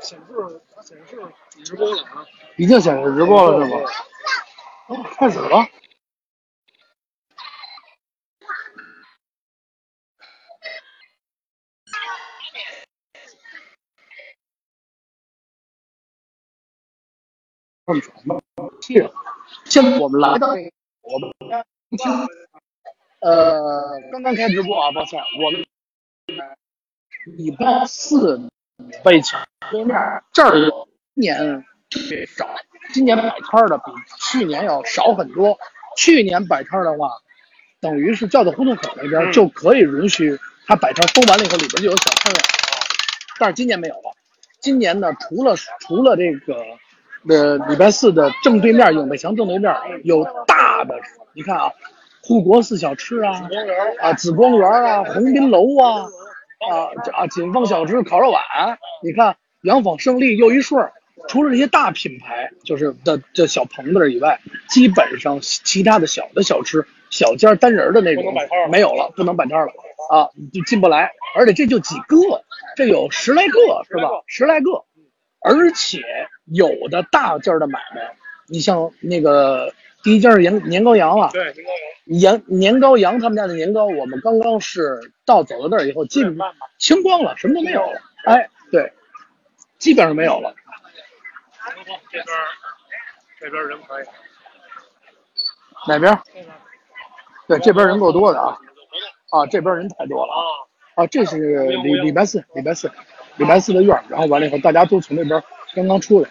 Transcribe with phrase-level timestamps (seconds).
[0.00, 1.32] 显示显示
[1.64, 2.24] 直播了啊！
[2.56, 3.78] 已经显示直播了是吗？
[4.88, 5.66] 哦，开始了。
[19.64, 20.48] 现在我们来到
[21.02, 21.32] 我们
[23.20, 25.64] 呃刚刚开直播啊，抱歉，我们
[27.36, 28.48] 礼拜四
[29.02, 29.40] 北墙
[29.70, 29.96] 对面
[30.32, 30.52] 这儿
[31.14, 32.48] 今年特别少，
[32.92, 33.84] 今年摆摊的比
[34.18, 35.58] 去年要少很多。
[35.96, 37.10] 去年摆摊的话，
[37.80, 42.40] 等于是叫到胡同口那边就可以允许他摆摊封完了以后里边就有小摊了，
[43.38, 44.12] 但是今年没有了。
[44.60, 46.62] 今年呢，除了除了这个。
[47.28, 50.94] 呃，礼拜四的正对面，永北墙正对面有大的，
[51.32, 51.72] 你看啊，
[52.22, 53.42] 护国寺小吃啊，
[53.98, 56.06] 啊紫光园啊，鸿宾楼啊，
[56.58, 58.42] 啊啊锦丰小吃烤肉碗，
[59.02, 60.90] 你看洋坊胜利又一顺，
[61.28, 68.32] 除了这些大品牌，就是的这小棚子以外，基本上其他的小的小吃、小间单人的那种
[68.70, 69.72] 没有了，不能摆摊了
[70.10, 72.16] 啊，就进不来，而且这就几个，
[72.76, 74.10] 这有十来个是吧？
[74.26, 74.84] 十来个。
[75.40, 76.02] 而且
[76.46, 78.16] 有的大件的买卖，
[78.48, 79.72] 你像那个
[80.06, 81.72] 第一家是年年糕羊啊，对年糕
[82.06, 86.38] 羊，年年糕羊他们家的年糕，我们刚刚是到走到那儿以后，基本
[86.78, 88.00] 清光了，什么都没有了。
[88.24, 88.92] 哎，对，
[89.78, 90.54] 基本上没有了。
[92.12, 92.24] 这边
[93.40, 94.04] 这边人可以。
[95.88, 96.16] 哪边？
[97.48, 98.56] 对，这边人够多的啊。
[99.30, 101.02] 啊，这边人太多了啊。
[101.02, 102.88] 啊，这是礼礼拜四，礼拜四。
[103.38, 105.42] 礼拜四的院儿，然后完了以后，大家都从那边
[105.74, 106.30] 刚刚出来，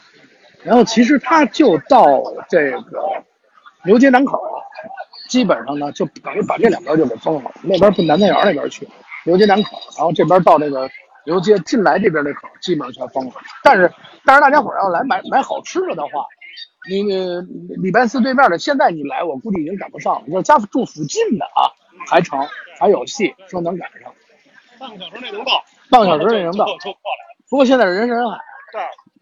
[0.63, 3.21] 然后其实他就到这个
[3.85, 4.41] 牛街南口，
[5.29, 8.87] 基本上呢就等于把这两边就给封了，那边奔南太园那边去，
[9.25, 10.89] 牛街南口，然后这边到那个
[11.25, 13.33] 牛街进来这边这口基本上全封了。
[13.63, 13.91] 但是
[14.23, 16.25] 但是大家伙要来买买好吃的的话，
[16.89, 17.03] 你
[17.81, 20.23] 礼拜四对面的现在你来，我估计已经赶不上了。
[20.27, 21.69] 要家住附近的啊，
[22.09, 22.39] 还成
[22.79, 24.13] 还有戏，说能赶上，
[24.79, 25.63] 半个小时内能到。
[25.89, 26.65] 半个小时也能到，
[27.49, 28.37] 不过现在人山人海，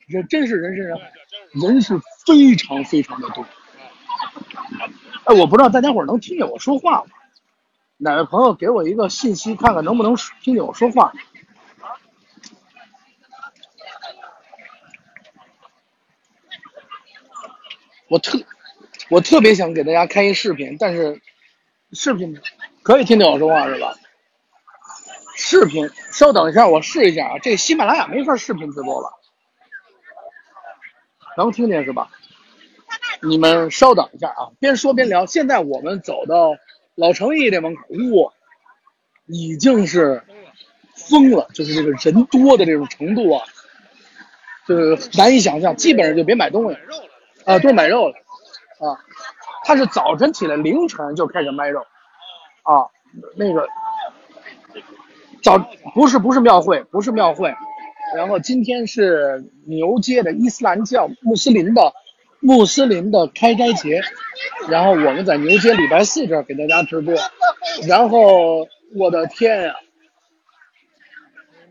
[0.10, 1.12] 这真是人山人海，
[1.54, 3.46] 人是非常非常的多。
[5.26, 7.06] 哎，我不知道大家伙能听见我说话吗？
[7.98, 11.14] 哪位朋友给我一个信息，看看能不能听见我说话？
[18.10, 18.44] 我特
[19.10, 21.22] 我特别想给大家开一视频，但是
[21.94, 22.40] 视频
[22.84, 23.96] 可以听见我说话是吧？
[25.36, 27.40] 视频，稍等一下，我试一下啊。
[27.40, 29.14] 这喜马拉雅没法视频直播了，
[31.38, 32.12] 能听见是吧？
[33.28, 35.26] 你们稍等一下啊，边说边聊。
[35.26, 36.56] 现在我们走到
[36.96, 37.82] 老城义这门口，
[38.16, 38.34] 哇，
[39.28, 40.22] 已经是
[40.96, 43.44] 疯了，就是这个人多的这种程度啊，
[44.68, 45.76] 就是难以想象。
[45.76, 46.78] 基本上就别买东西，
[47.46, 48.14] 啊，都是买肉了
[48.80, 49.00] 啊。
[49.66, 51.82] 他是早晨起来凌晨就开始卖肉
[52.64, 52.88] 啊，
[53.36, 53.68] 那个。
[55.42, 55.58] 早
[55.94, 57.54] 不是不是庙会，不是庙会，
[58.16, 61.94] 然后今天是牛街的伊斯兰教穆斯林的
[62.44, 64.02] 穆斯林的开斋节，
[64.68, 67.16] 然后我们在牛街礼拜四这儿给大家直播，
[67.88, 68.68] 然后
[68.98, 69.74] 我的天呀！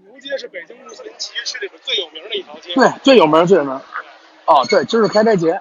[0.06, 3.74] 牛街是北京穆斯林起义区里边最有名的一条街，对，最有名最有名。
[4.46, 5.60] 哦，对，今儿是开斋节，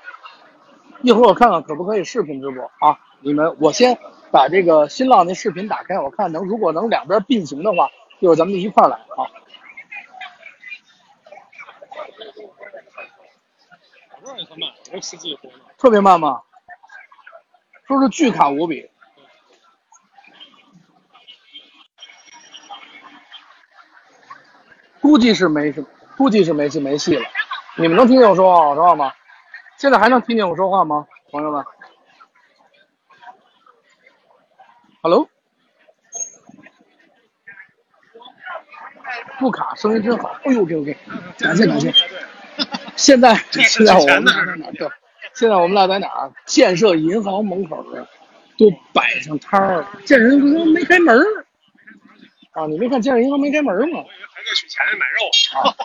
[1.01, 2.97] 一会儿我看看可不可以视频直播啊？
[3.19, 3.97] 你们，我先
[4.31, 7.89] 把这个新浪那视频打开，我看能如果能两边并行的话。
[8.19, 9.25] 一会儿咱们就一块儿来啊！
[15.77, 16.41] 特别慢吗？
[17.87, 18.89] 说是巨卡无比，
[25.01, 27.25] 估计是没什么，估计是没戏没戏了。
[27.77, 29.11] 你们能听见我说话说话吗？
[29.77, 31.65] 现在还能听见我说话吗，朋友们
[35.01, 35.27] ？Hello。
[39.39, 40.29] 不卡，声音真好。
[40.45, 40.97] 哎呦，OK OK，
[41.39, 41.91] 感谢感谢。
[42.95, 44.91] 现在现在我们在哪儿？
[45.33, 46.31] 现在我们俩在哪儿？
[46.45, 48.07] 建设银行门口儿，
[48.57, 49.85] 都摆上摊儿。
[50.05, 51.45] 建设银行没开门儿
[52.51, 52.65] 啊？
[52.67, 54.03] 你没看建设银行没开门吗？
[54.33, 55.29] 还在取钱买肉
[55.61, 55.75] 啊？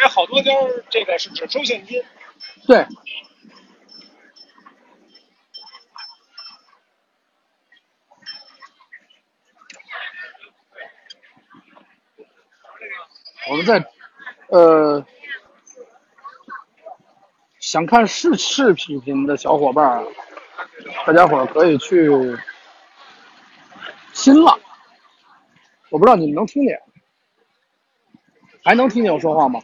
[0.00, 0.50] 因为好多家
[0.90, 2.02] 这个是只收现金。
[2.66, 2.86] 对。
[13.50, 13.84] 我们在，
[14.48, 15.04] 呃，
[17.62, 20.04] 想看视视频的小伙伴，
[21.06, 22.10] 大家伙可以去
[24.12, 24.58] 新浪。
[25.88, 26.76] 我不知道你们能听见，
[28.64, 29.60] 还能听见我说话吗？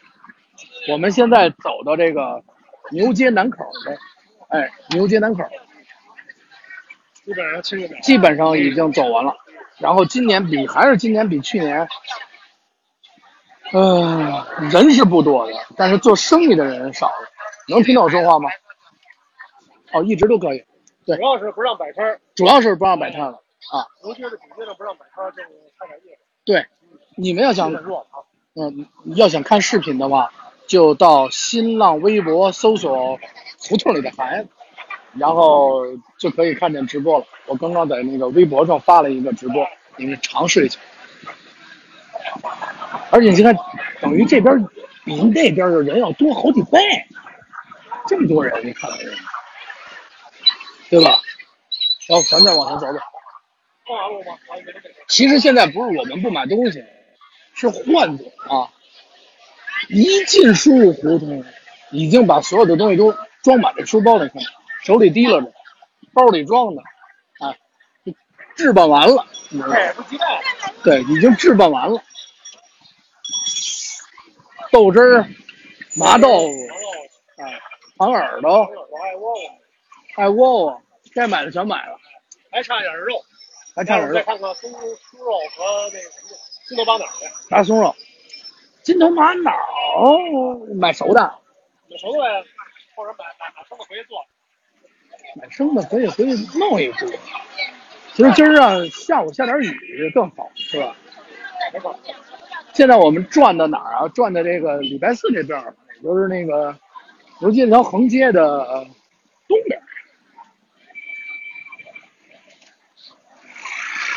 [0.88, 2.40] 我们现在走到这个
[2.92, 3.98] 牛街南口的，
[4.56, 5.42] 哎，牛街南口
[7.24, 7.88] 基本上清了。
[8.00, 9.34] 基本上已经走完了。
[9.78, 11.88] 然后今年比还是今年比去年，
[13.72, 17.28] 呃，人是不多的，但是做生意的人少了。
[17.68, 18.50] 能听到我说话吗？
[19.92, 20.64] 哦，一直都可以。
[21.06, 23.40] 对主，要是不让摆摊儿，主要是不让摆摊了
[23.72, 23.86] 啊。
[24.04, 25.48] 牛街的主街上不让摆摊儿，就是
[25.78, 26.18] 开点业。
[26.44, 26.66] 对，
[27.16, 27.72] 你们要想。
[28.60, 30.32] 嗯，要想看视频的话，
[30.66, 33.16] 就到新浪微博搜索
[33.60, 34.48] “胡同里的孩子”，
[35.14, 35.84] 然后
[36.18, 37.24] 就可以看见直播了。
[37.46, 39.64] 我刚刚在那个微博上发了一个直播，
[39.96, 40.80] 你们尝试一下。
[43.12, 43.56] 而且你看，
[44.00, 44.58] 等于这边
[45.04, 46.80] 比那边的人要多好几倍，
[48.08, 48.90] 这么多人，你看，
[50.90, 51.20] 对吧？
[52.08, 52.98] 然后咱再往前走走。
[55.08, 56.82] 其实现在不是我们不买东西，
[57.54, 58.72] 是换总啊！
[59.88, 61.44] 一进输入胡同，
[61.90, 64.42] 已经把所有的东西都装满了书包里，看
[64.82, 65.52] 手里提拉着，
[66.12, 66.82] 包里装的，
[67.40, 67.54] 啊，
[68.56, 69.76] 置办完了，你知道吗？
[69.92, 70.42] 迫不及待。
[70.82, 72.02] 对，已经置办完了。
[74.70, 75.26] 豆汁儿、
[75.96, 76.52] 麻豆腐、
[77.98, 79.38] 哎，糖耳朵、我爱窝窝，
[80.16, 80.82] 爱窝窝，
[81.14, 81.98] 该买的全买了，
[82.50, 83.20] 还差点肉。
[83.74, 84.22] 还差点肉再。
[84.22, 86.30] 看看松猪肉和那个什么
[86.68, 87.94] 金头巴脑的，啥松肉、
[88.82, 89.52] 金头玛瑙，
[90.74, 91.20] 买熟的，
[91.90, 92.44] 买熟的呗，
[92.94, 94.24] 或者买买买生的回去做。
[95.40, 97.08] 买生的可以回去弄一锅。
[98.14, 100.96] 其实今儿啊，下午下点雨更好，是吧？
[101.72, 101.96] 没错，
[102.72, 104.08] 现在我们转到哪儿啊？
[104.08, 106.74] 转到这个礼拜四这边儿，也就是那个
[107.40, 108.84] 游街那条横街的呃
[109.46, 109.82] 东边儿，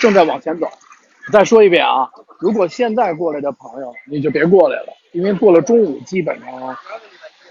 [0.02, 0.68] 正在往前走。
[1.32, 2.10] 再说一遍啊，
[2.40, 6.78] 如果现在过来的朋友，你就别过来了，因为过了中午基本上，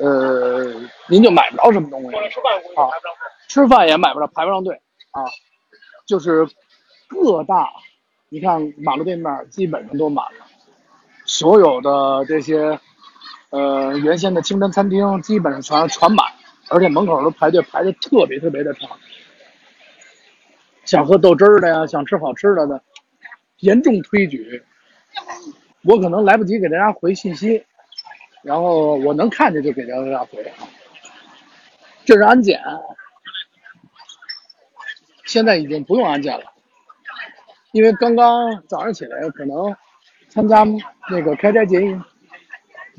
[0.00, 0.74] 呃，
[1.08, 2.20] 您就买不着什么东西啊
[3.48, 4.74] 吃饭也买不着，排不上队
[5.12, 5.24] 啊。
[6.04, 6.44] 就是
[7.08, 7.70] 各大，
[8.28, 10.44] 你看马路对面基本上都满了，
[11.24, 12.78] 所有的这些
[13.50, 16.26] 呃原先的清真餐厅基本上全全满，
[16.68, 18.88] 而且门口都排队排的特别特别的长。
[20.84, 22.82] 想喝豆汁儿的呀，想吃好吃的的，
[23.58, 24.64] 严重推举。
[25.82, 27.64] 我可能来不及给大家回信息，
[28.42, 30.68] 然后我能看见就给大家回啊。
[32.04, 32.60] 这是安检，
[35.24, 36.44] 现在已经不用安检了，
[37.72, 39.74] 因为刚刚早上起来可能
[40.28, 40.64] 参加
[41.08, 41.80] 那个开斋节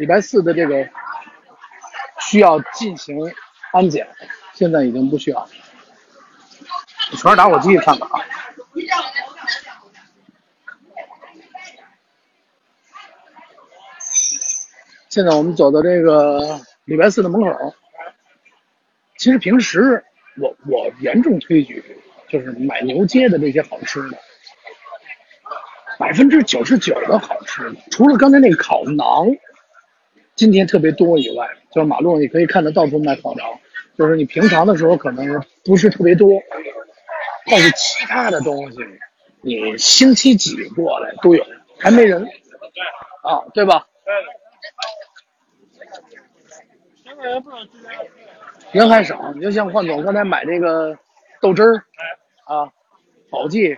[0.02, 0.90] 礼拜四的这个
[2.22, 3.16] 需要进行
[3.72, 4.08] 安检，
[4.52, 5.48] 现在已经不需要。
[7.12, 8.26] 全是打火机，看看啊。
[15.10, 17.76] 现在我们走到这个礼拜四的门口，
[19.20, 20.04] 其实平时
[20.42, 21.84] 我我严重推举
[22.28, 24.18] 就是买牛街的这些好吃的，
[26.00, 29.38] 百分之九十九的好吃的，除了刚才那个烤馕，
[30.42, 33.48] 今天特别多以外，就是马路上你可以看得到处卖烤肠，
[33.96, 36.42] 就是你平常的时候可能不是特别多，
[37.46, 38.80] 但是其他的东西
[39.42, 41.46] 你星期几过来都有，
[41.78, 42.24] 还没人
[43.22, 43.86] 啊，对吧？
[48.72, 50.98] 人还少，你就像焕总刚才买这个
[51.40, 51.76] 豆汁儿
[52.46, 52.68] 啊，
[53.30, 53.78] 宝记，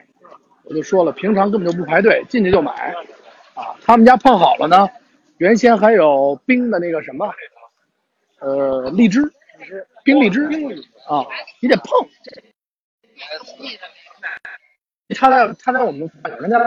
[0.63, 2.71] 我就说了，平常根本就不排队，进去就买
[3.53, 3.75] 啊。
[3.81, 4.87] 他们家碰好了呢，
[5.43, 7.29] 原先还有冰的那个什么，
[8.39, 9.29] 呃，荔枝，
[10.05, 10.45] 冰荔枝。
[11.05, 11.27] 啊，
[11.59, 12.09] 你得碰。
[15.19, 16.09] 他在他在我们
[16.39, 16.57] 人家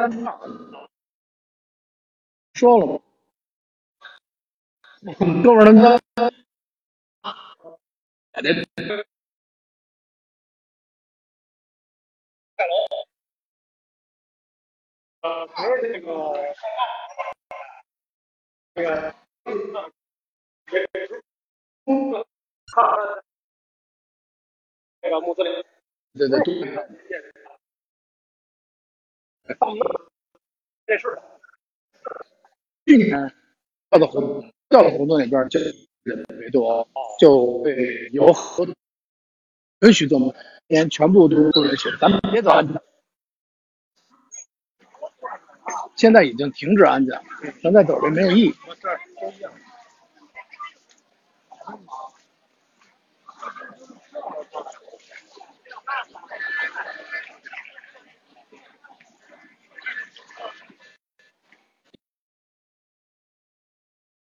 [2.53, 3.01] 说了吗？
[5.43, 5.99] 哥们儿他
[15.23, 16.55] 呃，可是这个。
[18.77, 19.15] 这个
[25.01, 25.51] 这个穆斯林
[26.13, 26.45] 对对对，
[30.87, 31.19] 这是
[32.85, 33.35] 去年
[33.89, 35.59] 到了胡到了胡同那边就
[36.03, 36.87] 人特别多，
[37.19, 38.75] 就会有很
[39.81, 40.35] 允许这么
[40.67, 42.79] 连全部都不允许，咱们别走安检。
[45.97, 47.23] 现在已经停止安检了，
[47.63, 48.55] 咱再走这没有意义。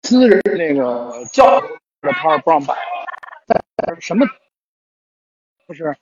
[0.04, 2.74] 私人那个教的摊儿不让摆，
[3.46, 3.60] 在
[4.00, 4.24] 什么
[5.66, 5.96] 不是？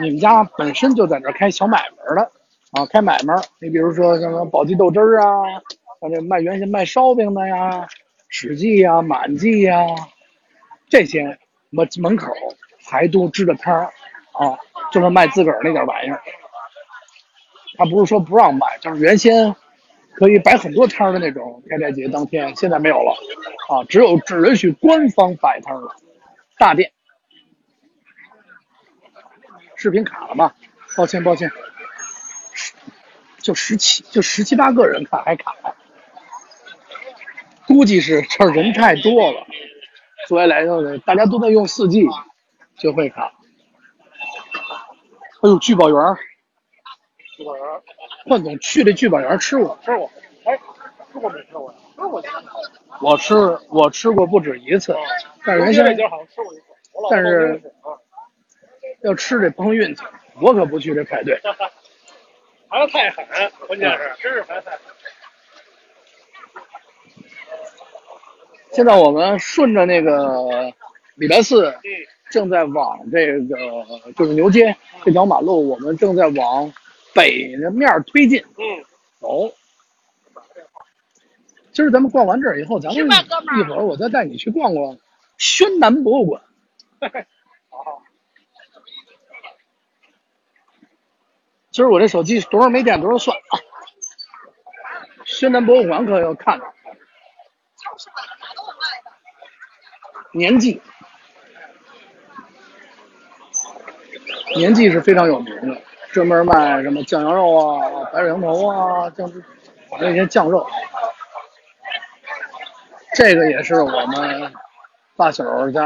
[0.00, 2.32] 你们家本身就在这开小买卖的
[2.72, 3.34] 啊，开买卖。
[3.60, 5.42] 你比如说什么宝鸡豆汁儿啊，
[6.00, 7.86] 像这卖原先卖烧饼的呀，
[8.28, 9.76] 史记呀、满记呀，
[10.88, 11.38] 这些
[11.70, 12.32] 门门口
[12.84, 13.84] 还都支着摊儿
[14.32, 14.58] 啊，
[14.90, 16.20] 就是卖自个儿那点玩意儿。
[17.76, 19.54] 他不是说不让卖，就是原先
[20.14, 23.12] 可以摆很多摊儿的那种开斋节当天，现在没有了
[23.68, 25.94] 啊，只有只允许官方摆摊了，
[26.58, 26.90] 大店。
[29.76, 30.52] 视频卡了吗？
[30.96, 31.50] 抱歉抱歉，
[33.42, 35.54] 就十七就十七八个人看还卡，
[37.66, 39.46] 估计是这人太多了，
[40.28, 42.06] 所以来到的大家都在用四 G，
[42.78, 43.32] 就会卡。
[45.42, 45.98] 哎呦，聚宝园，
[47.36, 47.64] 聚宝园，
[48.26, 50.10] 焕总去这聚宝园吃过，吃过，
[50.44, 50.58] 哎，
[51.12, 51.78] 吃过没吃过呀？
[51.96, 52.22] 吃过。
[53.00, 53.34] 我吃
[53.68, 54.96] 我吃过不止一次，
[55.44, 56.64] 但是原先这家好像吃过一次，
[57.10, 57.60] 但是。
[59.02, 60.04] 要吃这碰运气，
[60.40, 61.36] 我可不去这排队。
[62.72, 63.26] 排的太狠，
[63.66, 64.80] 关键是真是排太狠。
[68.70, 70.72] 现在我们顺着那个
[71.16, 71.74] 礼拜四，
[72.30, 73.56] 正在往这个
[74.16, 74.74] 就是牛街
[75.04, 76.72] 这条马路，我们正在往
[77.14, 78.42] 北的面推进。
[78.56, 78.64] 嗯，
[79.20, 79.52] 走。
[81.72, 84.96] 今儿咱们逛完这儿以后，咱们一会儿我再带你去逛逛
[85.36, 86.42] 宣南博物馆。
[91.72, 93.58] 今儿我这手机多少没电多少算啊！
[95.24, 96.60] 宣南博物馆可要看。
[100.32, 100.82] 年纪，
[104.56, 105.80] 年纪是非常有名的，
[106.12, 109.42] 专门卖什么酱羊肉啊、白水羊头啊、酱汁，
[109.98, 110.66] 那些酱肉。
[113.14, 114.52] 这个也是我们
[115.16, 115.82] 发小家，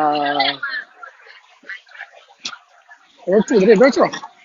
[3.24, 4.35] 我说住的这边最好。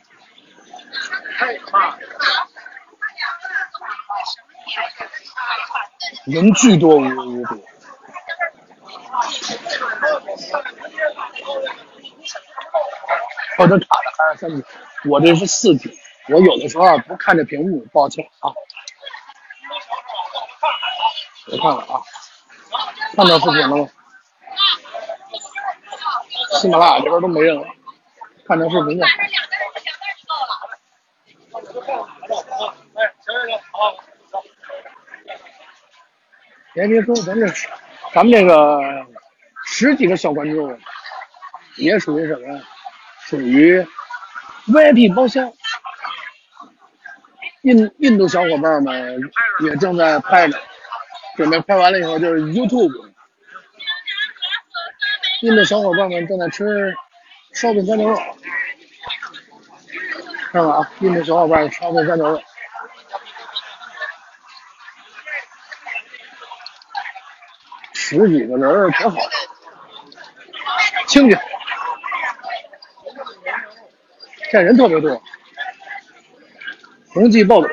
[6.31, 7.61] 人巨多无无比。
[13.57, 14.63] 我这卡的还是三 G，
[15.09, 15.91] 我这是四 G。
[16.29, 18.53] 我有的时候不看这屏幕，抱歉啊。
[21.51, 22.01] 我看看啊，
[23.15, 23.89] 看到视频了吗？
[26.61, 27.67] 喜马拉雅这边都没人了，
[28.47, 29.11] 看到视频就好。
[36.73, 37.45] 别别说，咱这
[38.13, 38.79] 咱们这个
[39.65, 40.79] 十几个小观众，
[41.77, 42.63] 也属于什么呀？
[43.25, 43.85] 属于
[44.67, 45.51] VIP 包厢。
[47.63, 49.21] 印印度小伙伴们
[49.63, 50.57] 也正在拍着，
[51.37, 53.11] 准备拍完了以后就是 YouTube。
[55.41, 56.95] 印度小伙伴们正在吃
[57.53, 58.17] 烧饼三牛肉，
[60.51, 62.41] 看看啊，印度小伙伴烧饼三牛肉。
[68.11, 69.17] 十几个人挺好，
[71.07, 71.39] 清静。
[74.51, 75.21] 这人特别多。
[77.13, 77.69] 红记爆肚，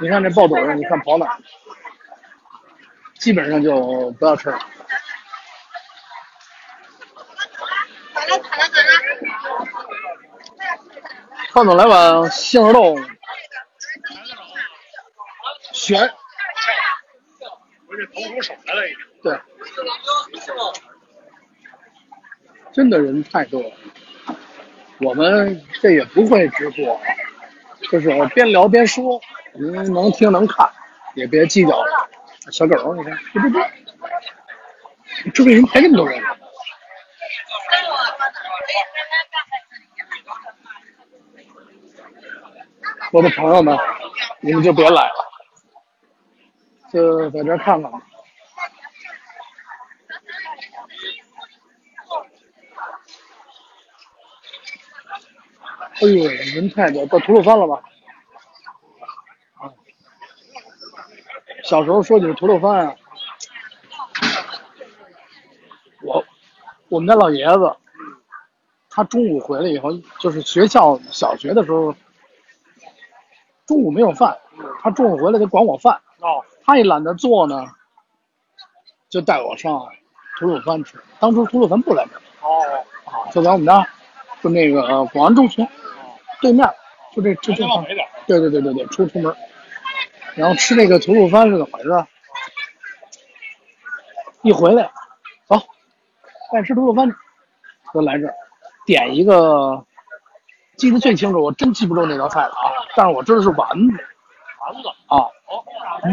[0.00, 1.36] 你看这爆肚，你看跑哪？
[3.18, 4.58] 基本上就不要吃了。
[11.52, 12.96] 胖总来碗杏仁豆，
[17.96, 18.06] 选。
[18.12, 18.98] 腾出手来了，已经。
[19.22, 19.40] 对，
[22.72, 23.70] 真的人太多了。
[25.00, 27.00] 我们这也不会直播，
[27.90, 29.20] 就是边聊边说，
[29.54, 30.70] 您能听能看，
[31.14, 31.84] 也别计较。
[32.50, 33.58] 小狗，你看，不不不，
[35.32, 36.22] 这为什么排这么多人？
[43.12, 43.78] 我的朋友们，
[44.40, 45.31] 你们就别来了。
[46.92, 48.02] 就在这看看吧。
[55.94, 57.80] 哎呦，人太多，到吐鲁番了吧？
[59.54, 59.72] 啊，
[61.64, 62.96] 小时候说起吐鲁番啊，
[66.02, 66.24] 我
[66.88, 67.76] 我们家老爷子，
[68.90, 71.94] 他中午回来以后，就是学校小学的时候，
[73.64, 74.36] 中午没有饭，
[74.82, 75.94] 他中午回来得管我饭。
[76.18, 76.44] 哦。
[76.64, 77.64] 他也懒得做呢，
[79.08, 79.86] 就带我上
[80.38, 80.96] 吐鲁番吃。
[81.18, 83.86] 当初吐鲁番不来这儿，哦，啊，就在我们家，
[84.42, 85.66] 就那个广安中学
[86.40, 86.68] 对面，
[87.14, 87.84] 就这这这方
[88.26, 89.34] 对对对对对，出出门，
[90.34, 92.06] 然后吃那个吐鲁番是怎么回事？
[94.42, 94.90] 一回来，
[95.46, 95.56] 走，
[96.52, 97.08] 爱吃吐鲁番，
[97.94, 98.34] 就来这儿，
[98.86, 99.84] 点一个，
[100.76, 104.04] 记得最清楚，我真记不住那道菜了啊，但是我知道是丸子，
[105.06, 105.28] 啊，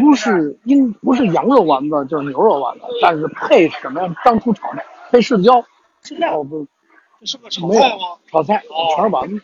[0.02, 4.16] 不是应不是羊肉丸子就是牛肉丸子，但是配什么呀？
[4.24, 5.64] 当初炒的配柿子椒，
[6.02, 6.68] 现在我不
[7.20, 7.96] 这是个炒菜吗？
[8.32, 8.62] 炒菜，
[8.96, 9.42] 全是丸子，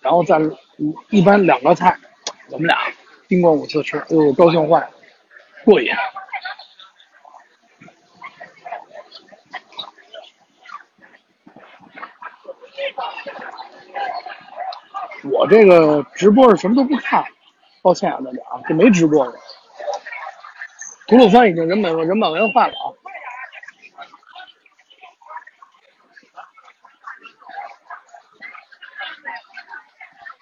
[0.00, 1.96] 然后再嗯一般两个菜，
[2.50, 2.78] 我们俩
[3.28, 4.90] 经过五次吃，哎呦高兴坏了，
[5.64, 5.90] 过瘾。
[15.32, 17.22] 我这个直播是什么都不看，
[17.82, 19.34] 抱歉啊大家啊，就没直播过。
[21.06, 22.92] 吐鲁番已经人本人满为患了啊。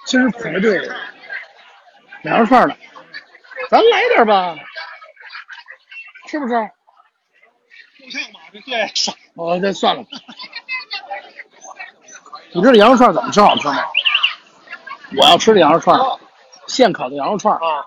[0.05, 0.79] 其实排队
[2.23, 2.75] 两羊肉串呢，
[3.71, 4.57] 咱来点吧，
[6.27, 6.55] 是不是？
[7.99, 8.41] 不像吧？
[8.53, 10.03] 这对，少哦，这算了。
[12.53, 13.85] 你知道羊肉串怎么吃好吃吗？
[15.19, 15.99] 我要吃这羊肉串，
[16.69, 17.85] 现烤的羊肉串，啊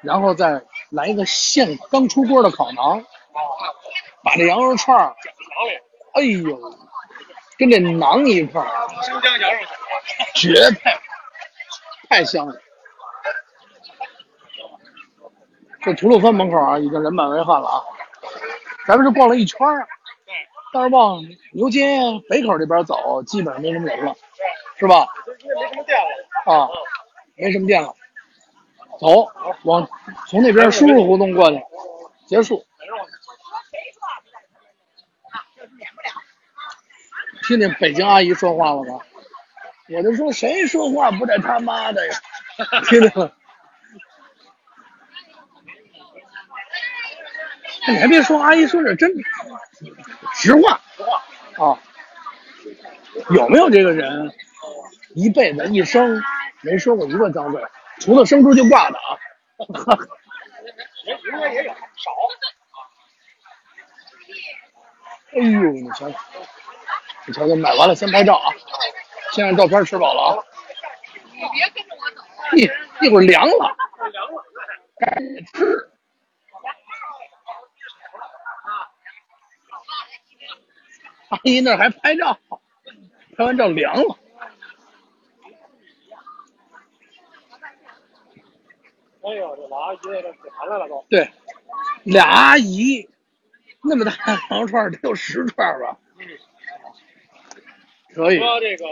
[0.00, 3.02] 然后再来一个现刚出锅的烤馕，
[4.22, 5.14] 把这羊肉串儿，
[6.14, 6.58] 哎呦，
[7.56, 8.68] 跟这馕一块儿，
[9.02, 9.60] 生姜羊肉
[10.34, 10.90] 卷，绝配，
[12.10, 12.54] 太香了。
[15.80, 17.82] 这吐鲁番门口啊，已经人满为患了啊。
[18.86, 19.86] 咱们这逛了一圈儿，
[20.72, 24.14] 但是往牛街北口这边走，基本上没什么人了，
[24.78, 25.06] 是吧？
[25.42, 26.54] 因为没什么店了。
[26.54, 26.68] 啊，
[27.36, 27.94] 没什么店了。
[28.98, 29.26] 走，
[29.64, 29.88] 往
[30.28, 31.60] 从那边输入胡同过去，
[32.26, 32.64] 结束。
[37.46, 39.00] 听见北京阿姨说话了吗？
[39.90, 42.14] 我就说谁说话不带他妈的呀？
[42.88, 43.36] 听见了？
[47.86, 49.12] 你还别说，阿姨说的真
[50.32, 50.80] 实话
[51.58, 51.78] 啊。
[53.30, 54.32] 有没有这个人
[55.14, 56.20] 一辈子一生
[56.62, 57.62] 没说过一个脏字，
[58.00, 59.18] 除了生出就挂的啊？
[61.04, 62.10] 也应该也有少。
[65.32, 66.18] 哎呦，你瞧瞧，
[67.26, 68.50] 你瞧瞧，买完了先拍照啊，
[69.32, 70.44] 先让照片吃饱了啊。
[72.52, 72.70] 一
[73.04, 73.76] 一会儿凉了，
[74.12, 74.44] 凉了，
[74.98, 75.90] 赶紧吃。
[81.30, 82.38] 阿姨那儿还拍照，
[83.36, 84.18] 拍完照凉了。
[89.26, 91.04] 哎呦，这老阿姨那个嘴馋来了都。
[91.08, 91.28] 对，
[92.04, 93.08] 俩阿姨，
[93.82, 94.12] 那么大
[94.50, 95.96] 羊肉串儿得有十串儿吧？
[96.18, 96.26] 嗯，
[98.14, 98.84] 可以，说这个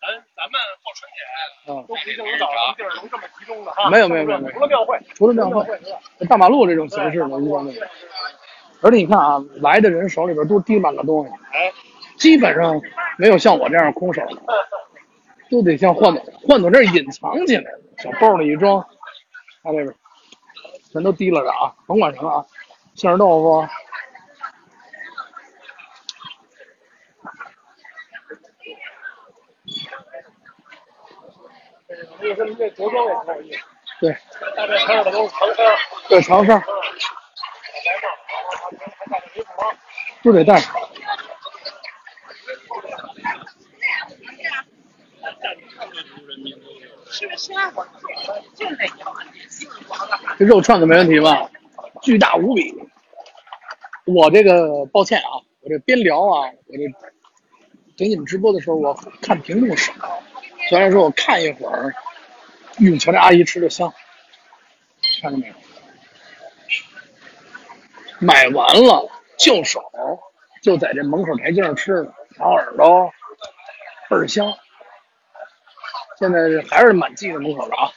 [0.00, 3.90] 咱咱们过春节嗯，都不一定能找到地儿能这么集中的哈。
[3.90, 5.66] 没有没有没有除了庙会，除了庙会？
[6.26, 7.82] 大马路这种形式的，一般没有。
[8.80, 11.70] 而且你看啊，来的人手里边都提满了东西，哎，
[12.16, 12.80] 基本上
[13.18, 14.42] 没有像我这样空手的，
[15.50, 18.82] 都得像换总，换总这儿隐藏起来的，小包里一装，
[19.62, 19.94] 看这边，
[20.92, 22.46] 全都提拉着啊，甭管什么啊，
[22.94, 23.66] 杏仁豆腐，
[34.00, 34.12] 对，
[34.56, 35.66] 大这摊儿的都是长衫，
[36.08, 36.72] 对，长衫儿来嘛，
[40.32, 40.60] 还带
[47.10, 47.72] 着礼服吗？
[48.56, 48.86] 都得带。
[50.38, 51.50] 这肉串子没问题吧？
[52.02, 52.74] 巨大无比。
[54.04, 56.82] 我这个抱歉啊，我这边聊啊，我这
[57.96, 59.92] 给你们直播的时候，我看屏幕少。
[60.68, 61.94] 虽然说我看一会儿，
[62.78, 63.92] 永瞧这阿姨吃的香，
[65.20, 65.54] 看见没有？
[68.20, 69.80] 买完了就手，
[70.62, 73.10] 就在这门口台阶上吃呢，烤耳朵，
[74.08, 74.52] 倍儿香。
[76.18, 77.92] 现在是还是满记的门口了啊，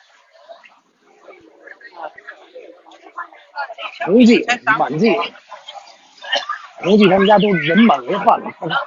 [4.05, 4.45] 红记
[4.77, 5.11] 满记，
[6.81, 8.77] 红记他们家都人满为患了，看看。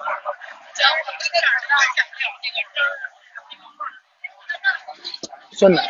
[5.51, 5.83] 酸奶，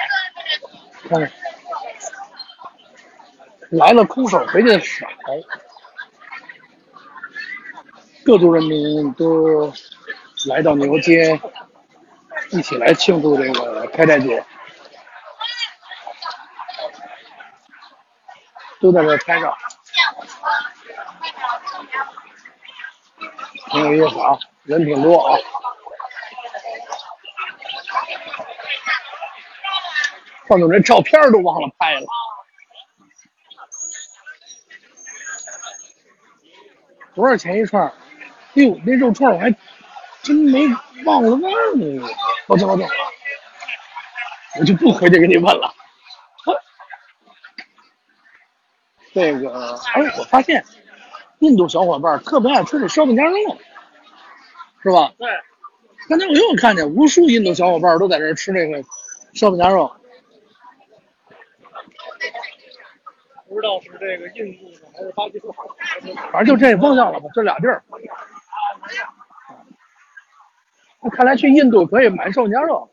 [1.08, 1.30] 看看，
[3.70, 5.06] 来了空手回去的少，
[8.24, 9.70] 各族人民都
[10.48, 11.38] 来到牛街，
[12.54, 14.44] 一起来庆祝这个开斋节，
[18.80, 19.58] 都在这拍照，
[23.72, 25.36] 挺有意思啊，人挺多啊。
[30.46, 32.06] 范总这照片都忘了拍了。
[37.16, 37.84] 多少钱一串？
[37.84, 39.52] 哎呦，那肉串我还
[40.22, 40.60] 真没
[41.04, 42.08] 忘了问呢。
[42.46, 42.88] 抱歉抱歉，
[44.60, 45.72] 我就不回去给你问了。
[49.14, 50.62] 这个，哎，我发现
[51.38, 53.38] 印度小伙伴特别爱吃这烧饼夹肉，
[54.82, 55.12] 是吧？
[55.18, 55.28] 对，
[56.08, 58.82] 刚才我又看见无数印度小伙伴都在这儿吃这个
[59.32, 59.94] 烧饼夹肉。
[63.48, 65.64] 不知道是这个印度的还是巴基斯坦。
[66.32, 67.84] 反正就这方向了吧，这俩地儿。
[71.10, 72.88] 看来去印度可以买烧饼夹肉。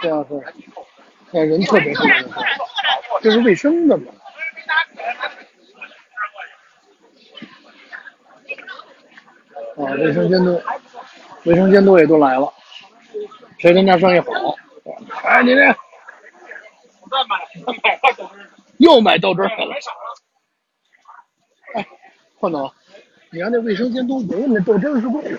[0.00, 0.34] 这样是，
[1.32, 2.04] 现在人特别多，
[3.22, 4.12] 这是卫生的嘛？
[9.78, 10.60] 啊，卫生监督，
[11.44, 12.52] 卫生监督也都来了，
[13.64, 14.28] 谁跟家生意好？
[15.24, 15.66] 哎，你这
[17.00, 19.74] 我再买，再买块豆汁儿，又买豆汁儿去了。
[21.72, 21.88] 哎，
[22.38, 22.70] 换总，
[23.30, 25.38] 你让那卫生监督闻闻那豆汁儿是贵的。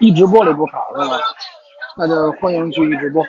[0.00, 1.18] 一直播里不卡是吧？
[1.96, 3.26] 那就欢迎去一直播。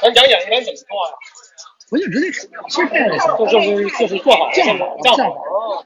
[0.00, 1.12] 咱讲演一般怎么做呀？
[1.90, 3.36] 我就直接吃，切片就行。
[3.36, 5.84] 就就是就是做好酱好酱酱好好。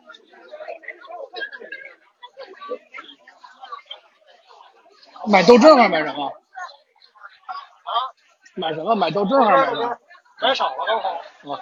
[5.27, 6.27] 买豆汁儿还是买什么？
[6.27, 7.93] 啊，
[8.55, 8.95] 买什么？
[8.95, 9.99] 买豆汁儿还是买什么？
[10.43, 11.09] 买少了刚好。
[11.55, 11.61] 啊。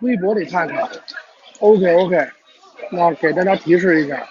[0.00, 0.88] 微博里看看
[1.58, 2.30] ，OK OK，
[2.92, 4.28] 那给大家提示一下，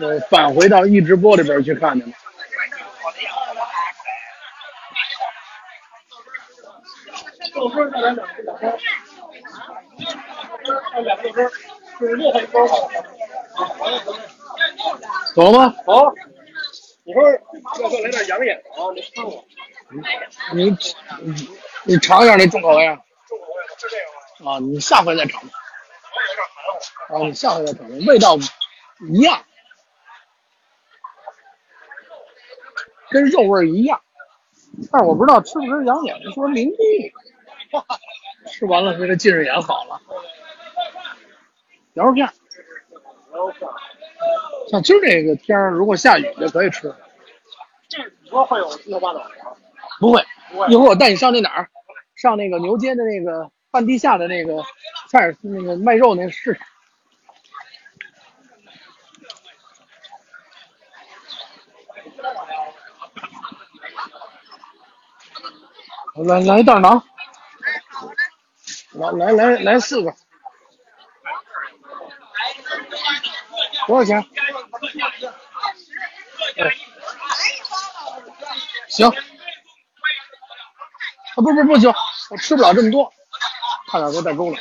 [0.00, 2.12] 呃，返回到一直播里边去看去吧。
[7.54, 8.78] 豆汁儿再来两个两包。
[10.94, 11.50] 要两个豆汁儿，
[11.98, 12.72] 是六块一包吧？
[15.34, 15.74] 走了吗？
[15.86, 16.10] 好。
[17.04, 17.22] 你说
[17.82, 18.88] 要不要来点养眼的啊？
[18.94, 19.44] 你看我
[20.54, 20.70] 你
[21.22, 21.48] 你
[21.84, 22.96] 你尝一下那重口味啊！
[23.28, 23.94] 重口味，这个
[24.44, 24.52] 吗。
[24.52, 25.42] 啊，你下回再尝。
[25.42, 27.22] 我有点。
[27.22, 28.38] 啊，你下回再尝，味道
[29.12, 29.44] 一样，
[33.10, 34.00] 跟肉味儿一样。
[34.92, 36.74] 但是我不知道吃不吃羊眼，说明目。
[38.50, 40.00] 吃完了，这个近视眼好了。
[41.94, 42.28] 羊肉片
[44.70, 46.92] 像今儿这个天儿，如果下雨就可以吃。
[47.88, 49.52] 这你说会有七头八脑的吗？
[49.98, 51.68] 不会，不会一会儿我带你上那哪儿，
[52.14, 54.62] 上那个牛街的那个半地下的那个
[55.08, 56.66] 菜市那个卖肉那个市场。
[66.24, 67.02] 来来一袋馕，
[68.92, 70.14] 来来来来四个，
[73.86, 74.22] 多少钱？
[76.58, 76.74] 哎，
[78.88, 79.08] 行。
[79.08, 79.12] 啊，
[81.36, 81.90] 不不不行，
[82.30, 83.10] 我吃不了这么多，
[83.90, 84.58] 差点给我带够了。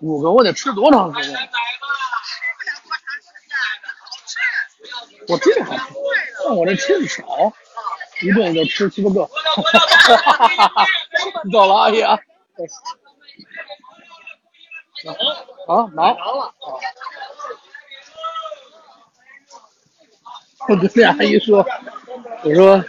[0.00, 1.50] 五个我得吃多长时间？
[5.28, 5.84] 我这还吃，
[6.44, 7.22] 但我这吃的少，
[8.22, 9.28] 一顿就吃七八个。
[11.52, 12.18] 走了，阿姨 啊。
[15.66, 16.16] 啊，拿了。
[20.66, 21.66] 我跟那阿姨说，
[22.42, 22.82] 我说，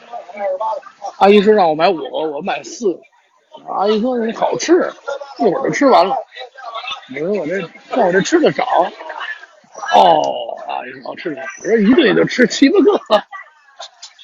[1.18, 3.02] 阿姨说让我买五个，我买四个。
[3.74, 4.94] 阿姨说你好吃，
[5.40, 6.16] 一会儿就吃完了。
[7.14, 8.64] 我说我这，看我这吃的少。
[9.94, 12.94] 哦，阿姨说好吃的，我说一顿也就吃七八个。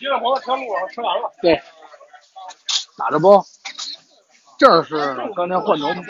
[0.01, 1.31] 骑着摩托车路上吃完了。
[1.43, 1.61] 对，
[2.97, 3.39] 打着不？
[4.57, 6.03] 这儿是刚才换总，你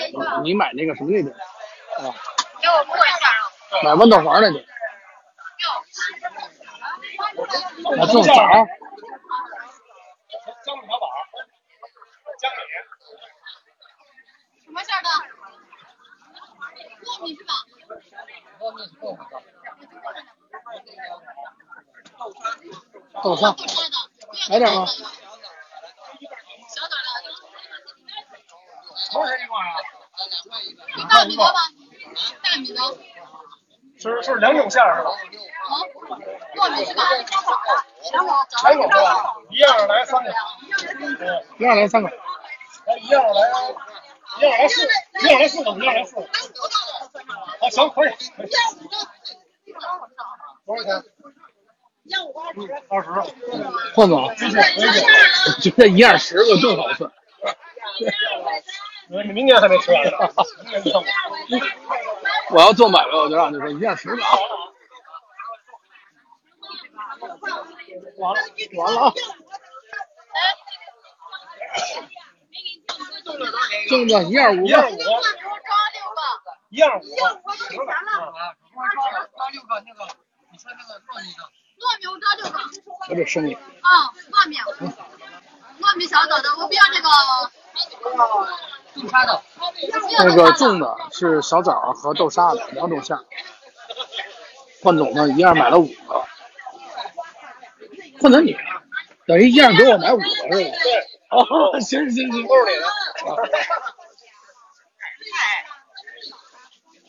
[0.44, 2.16] 你买那个什么那个啊？
[2.62, 3.84] 给我过一下肉。
[3.84, 4.60] 买豌豆黄那去。
[7.84, 8.66] 啊，这种枣儿，
[10.64, 11.06] 姜母小宝，
[12.40, 12.58] 姜米，
[14.64, 15.10] 什么馅儿的？
[17.04, 17.54] 糯米是吧？
[17.90, 18.24] 豆沙，
[18.62, 18.72] 豆
[23.38, 23.58] 沙的。
[24.50, 24.86] 来点吗？
[24.86, 24.96] 小
[26.88, 27.18] 点的。
[29.12, 29.76] 多少钱一块啊？
[30.98, 31.60] 有大米的吗？
[32.44, 32.80] 大米的。
[34.00, 35.10] 是是两种馅儿是吧？
[35.12, 35.74] 啊，
[36.56, 37.04] 糯米是吧？
[38.12, 38.30] 两种。
[38.64, 39.36] 两种是吧？
[39.50, 40.32] 一样来三个。
[41.00, 42.10] 嗯，一样来三个。
[42.10, 43.30] 来一样来
[44.40, 44.88] 一样来四，
[45.22, 46.20] 一样来四，一样来四。
[46.20, 48.50] 啊，行，可以，可以。
[50.66, 51.04] 多少钱？
[52.90, 53.10] 二十。
[53.94, 54.34] 换总，我
[55.62, 57.12] 觉得一二十个更好算。
[59.08, 60.12] 你明年还没吃完呢。
[62.52, 64.30] 我要做买卖，我就让你说一二十个啊。
[68.18, 68.42] 完了，
[68.78, 69.14] 完了啊！
[73.90, 74.98] 粽子一二五一二五，
[76.70, 77.84] 一二五，十个。
[79.52, 80.00] 六个那个，
[80.52, 81.40] 你说那个糯米的。
[81.82, 82.60] 糯米我抓六个。
[83.10, 83.54] 有点生意。
[83.82, 84.56] 啊，糯米，
[85.80, 87.10] 糯米小枣的，我不要这个。
[88.94, 89.42] 豆沙的。
[90.18, 90.86] 那个粽子
[91.18, 93.18] 是小枣和豆沙的两种馅。
[94.84, 96.24] 换总呢，一样买了五个。
[98.20, 98.56] 换成你，
[99.26, 100.50] 等于一样给我买五个是吧？
[100.52, 100.72] 对。
[101.30, 102.86] 哦，行行行，都是你的。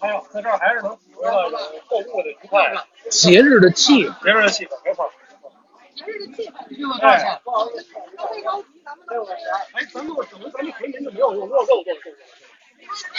[0.02, 1.48] 哎呦，在这儿还是能体会到
[1.88, 2.74] 购物的愉快。
[3.08, 5.08] 节日的气氛，节日的气氛，没错。
[5.94, 6.66] 节日的气氛。
[6.68, 7.40] 这个多少钱？
[9.74, 12.18] 哎，咱们怎么咱们回民就没有肉肉肉做粽子？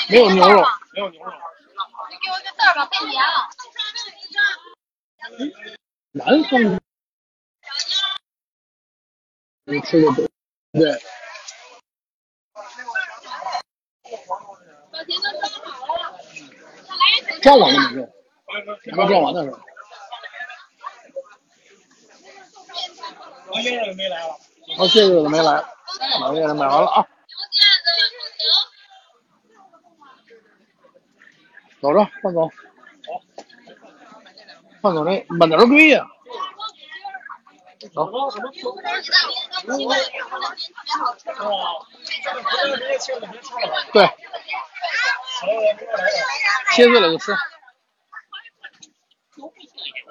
[0.09, 0.61] 没有牛肉，
[0.93, 1.31] 没有牛肉。
[2.09, 3.47] 你给我个袋吧，太黏了。
[6.11, 6.79] 南方，
[9.63, 10.27] 你吃的多，
[10.73, 11.01] 对。
[14.91, 16.19] 把钱都装好了，
[17.43, 18.07] 装完了没有？
[18.95, 19.59] 没装完呢是吧？
[23.51, 24.33] 王先生没来了。
[24.77, 25.63] 好，谢谢没来，
[26.21, 27.05] 老先生买完了啊。
[31.81, 32.49] 走着，范总。
[34.81, 36.07] 范总这满哪堆呀？
[37.93, 38.09] 走。
[43.91, 44.09] 对。
[46.73, 47.35] 切碎了就吃。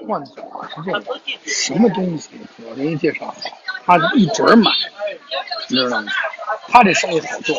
[0.07, 0.37] 换总
[0.69, 1.05] 是这个，
[1.47, 2.31] 什么东西
[2.67, 3.35] 我给你介绍，
[3.85, 4.71] 他一准买，
[5.69, 6.13] 你知道吗？
[6.69, 7.57] 他这生意好做，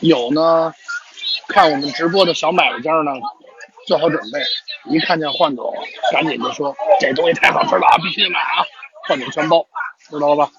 [0.00, 0.72] 有呢，
[1.48, 3.10] 看我们直播的小买卖家呢，
[3.86, 4.40] 做好准备，
[4.92, 5.74] 一看见换总，
[6.12, 8.64] 赶紧就说这东西太好吃了啊，必须买啊！
[9.08, 9.66] 换总全包，
[10.08, 10.52] 知道了吧？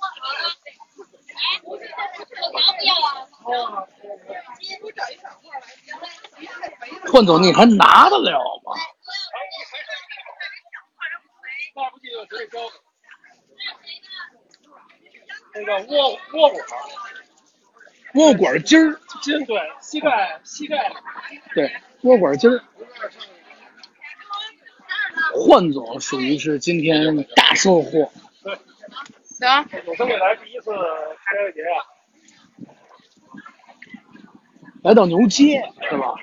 [7.12, 8.74] 换总你还拿得了吗？
[15.54, 16.62] 那个窝窝果，
[18.14, 20.94] 窝果筋儿，筋对，膝盖膝盖，
[21.54, 21.70] 对，
[22.04, 22.64] 窝果筋儿。
[25.34, 28.12] 换总属于是今天大收获。
[28.44, 28.58] 对。
[29.24, 29.66] 行。
[29.86, 31.84] 有生以来第一次开这个节啊。
[34.84, 36.14] 来到牛街是吧？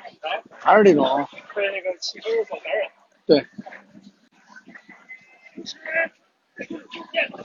[0.59, 1.27] 还是这种。
[1.55, 2.90] 被那个汽车所感染。
[3.27, 3.47] 对。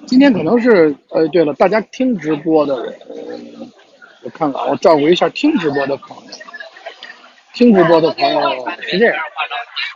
[0.08, 2.96] 今天可能是，呃，对了，大家听直播的人，
[4.24, 6.32] 我看看，我照顾一下听直播的朋友。
[7.54, 9.16] 听直播的朋友是这样，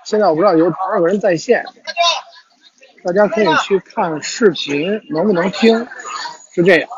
[0.06, 1.66] 现在我不知道有多少个人在线，
[3.04, 5.88] 大家可以去看视频，能不能听？
[6.54, 6.90] 是这样。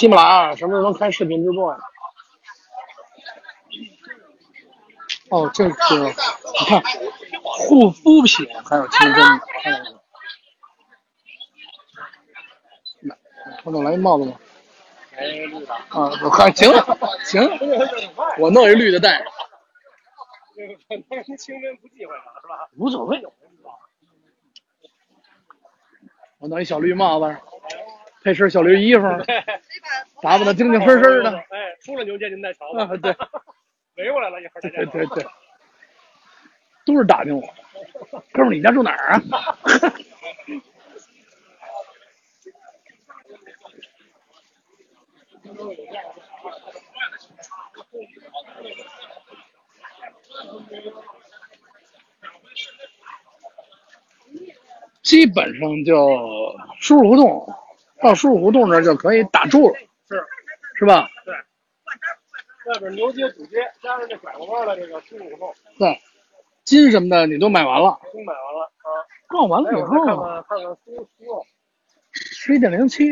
[0.00, 1.78] 喜马拉雅什么时候能开视频直播呀？
[5.28, 5.76] 哦，这个你
[6.66, 6.82] 看。
[7.42, 9.78] 护肤品还有清真的，看到
[13.00, 13.14] 没有？
[13.62, 14.40] 看到来一帽子吗？
[15.12, 15.74] 来绿的。
[15.74, 16.72] 啊，还行
[17.24, 17.46] 行，
[18.38, 19.26] 我弄一绿的戴着。
[20.56, 20.74] 这个
[21.10, 22.70] 可能清真不忌讳嘛，是吧？
[22.78, 23.22] 无所谓。
[26.38, 27.36] 我弄一小绿帽子，
[28.22, 29.02] 配身小绿衣服，
[30.22, 31.30] 打扮的精精神神的。
[31.50, 32.86] 哎，出了牛街您再瞧吧。
[32.96, 33.16] 对，
[33.96, 35.26] 围过来了一会儿，对对对。
[36.86, 37.42] 都是打听我，
[38.32, 39.22] 哥们儿，你家住哪儿啊？
[55.02, 57.54] 基本上就输入胡同，
[58.02, 59.74] 到输入胡同那就可以打住了，
[60.08, 60.24] 是
[60.78, 61.08] 是吧？
[61.24, 61.34] 对。
[62.72, 65.54] 外边牛街主街，加上这拐过弯的这个输入胡同。
[65.78, 66.00] 对。
[66.62, 68.88] 金什么的你都买完了，都买完了啊！
[69.28, 71.44] 逛完了以后，看看看看酥酥肉，
[72.12, 73.06] 十一点零七，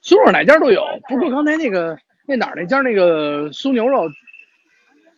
[0.00, 0.82] 苏肉哪家都有。
[1.08, 1.96] 不过刚才那个
[2.26, 4.08] 那哪儿那家那个酥牛肉，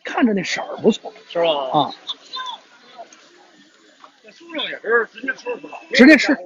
[0.03, 1.49] 看着那色儿不错，是吧？
[1.71, 1.91] 啊，
[4.23, 5.79] 那酥肉也是直接吃是吧？
[5.93, 6.37] 直接吃。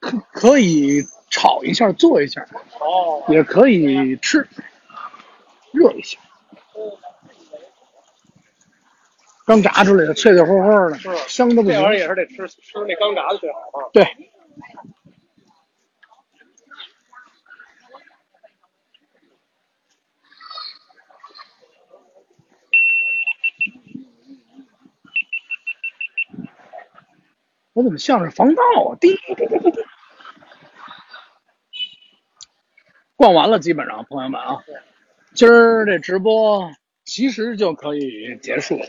[0.00, 2.46] 可可以炒一下，做一下，
[2.80, 4.48] 哦，也可以吃，
[5.72, 6.18] 热一下。
[9.44, 11.98] 刚炸出来的，脆脆乎乎的，香的不行这玩意儿。
[11.98, 13.88] 也是得吃吃那刚炸的最好啊。
[13.92, 14.04] 对，
[27.78, 28.98] 我怎么像是防盗啊？
[29.00, 29.78] 滴滴滴滴滴滴。
[33.14, 34.58] 逛完了，基本上朋友们啊，
[35.32, 36.72] 今儿这直播
[37.04, 38.86] 其实就可以结束了，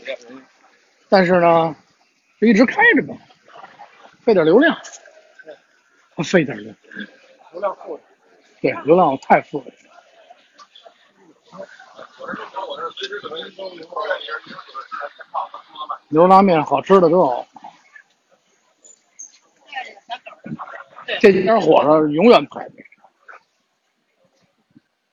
[1.08, 1.76] 但是呢，
[2.40, 3.14] 就一直开着吧，
[4.22, 4.76] 费点流量，
[6.24, 6.74] 费点流，
[7.52, 8.02] 流量富的，
[8.60, 9.66] 对，流量太富了。
[16.08, 17.46] 牛肉拉面好吃的都
[21.14, 22.84] 有，这家火烧永远排队。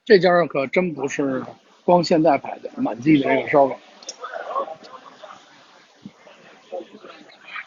[0.06, 1.44] 这家可真不是
[1.84, 3.78] 光现在排队，满地的这个烧烤，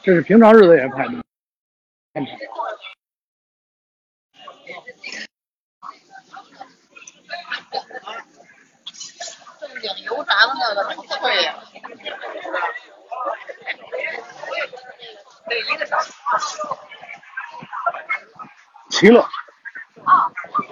[0.03, 1.17] 这是平常日子也排队。
[9.61, 11.63] 正经油炸的那个怎么脆呀？
[15.47, 16.13] 得一个小时。
[18.91, 19.27] 齐了，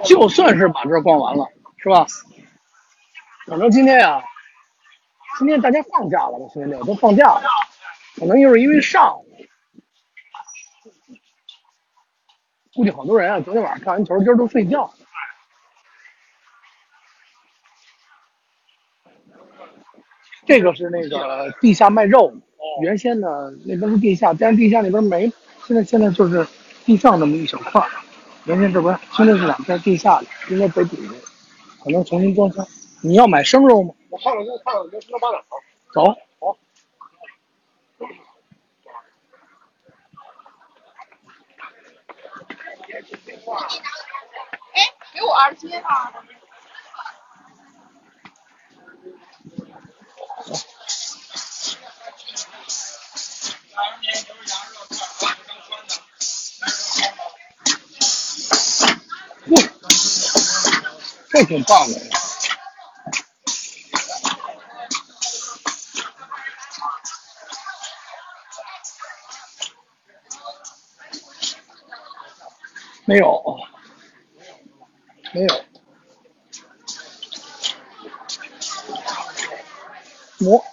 [0.04, 1.46] 就算是把这逛完了，
[1.78, 2.07] 是吧？
[3.46, 4.22] 可能今天呀、
[5.38, 6.46] 今天大家放假了吧？
[6.52, 7.42] 星期六都放假了，
[8.16, 9.24] 可能又是因为上午，
[12.74, 14.92] 估计好多人啊，昨天晚上看完球，今儿都睡觉。
[20.44, 22.33] 这个是那个地下卖肉，
[22.83, 25.33] 原先呢那边是地下，但是地下那边没，
[25.66, 26.46] 现在现在就是
[26.85, 27.87] 地上那么一小块。
[28.48, 31.12] 原先这不是新的市场在地下里，应该在底下，
[31.84, 32.66] 可能重新装修。
[33.02, 33.92] 你要买生肉吗？
[34.08, 35.44] 我看看就看看能吃到八哪儿。
[35.92, 36.16] 走，
[44.72, 44.80] 哎，
[45.12, 45.68] 给我二十七
[61.38, 62.01] 这挺棒的。
[73.05, 73.57] 没有，
[75.33, 75.64] 没有。
[80.40, 80.64] 我，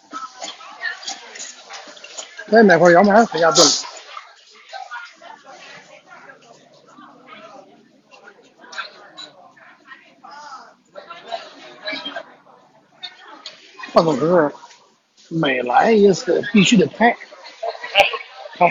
[2.51, 3.85] 再买块羊排回家炖。
[13.95, 14.53] 换总是
[15.29, 17.15] 每来一次必须得拍，
[18.58, 18.67] 好。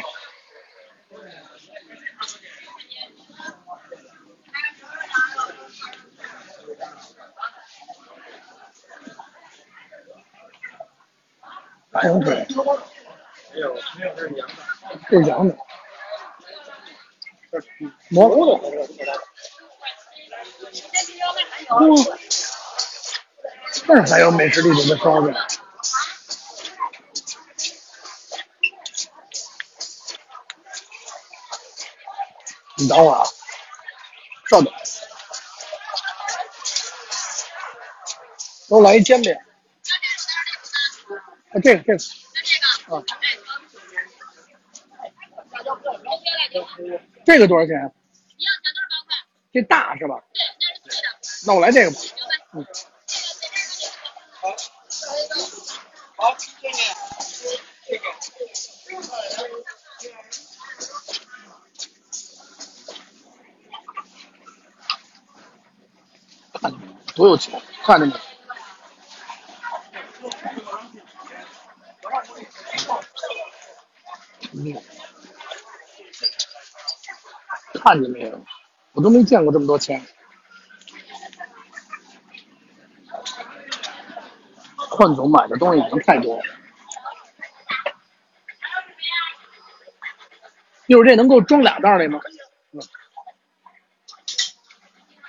[11.90, 12.46] 大羊腿，
[13.54, 14.54] 没有，没有这是羊的，
[15.08, 15.56] 这是羊的，
[17.50, 17.68] 这是
[18.10, 18.28] 馍。
[18.28, 19.00] 牛的，这是
[21.70, 22.13] 哇，
[24.02, 25.34] 还有美食地里的烧饼。
[32.76, 33.24] 你等会儿啊，
[34.50, 34.66] 稍等，
[38.68, 39.32] 给我来一煎饼。
[39.32, 39.38] 啊，
[41.62, 42.02] 这个这个，
[42.96, 42.98] 啊，
[47.24, 47.94] 这个多少钱？
[49.52, 50.16] 这大是吧？
[51.46, 51.96] 那我来这个吧。
[52.54, 52.66] 嗯，
[56.16, 56.92] 好，谢谢，
[57.86, 58.04] 这个。
[66.60, 66.70] 看
[67.24, 67.36] 我有？
[67.38, 68.04] 钱，看着
[74.52, 74.76] 没？
[77.82, 78.44] 看见没有？
[78.92, 80.06] 我都没见过这么多钱。
[84.76, 86.42] 换总买的东西已经太多了。
[90.86, 92.20] 一会儿这能够装俩袋儿里吗？
[92.72, 92.82] 嗯，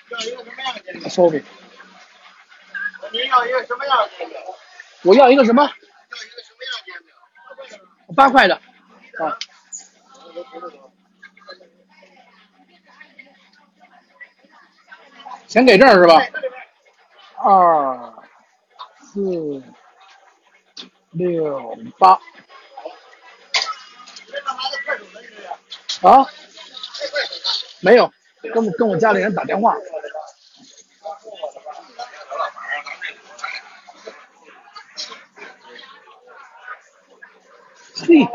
[0.09, 1.43] 要一
[3.15, 4.09] 您要一个什么样的
[5.03, 5.71] 我要一个什么？
[8.13, 8.53] 八块的。
[8.55, 9.39] 啊。
[15.47, 16.21] 钱给这儿是吧？
[17.37, 18.13] 二
[18.99, 19.63] 四
[21.11, 22.19] 六八。
[26.01, 26.27] 啊？
[27.79, 28.11] 没有
[28.53, 29.73] 跟跟我家里人打电话。
[38.07, 38.27] 嘿，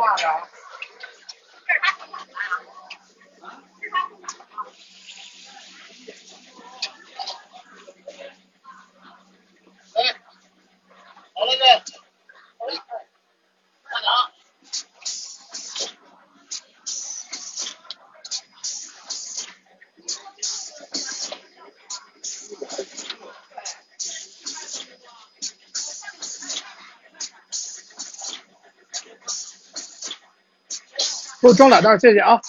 [31.50, 32.40] 给我装两袋，谢谢啊。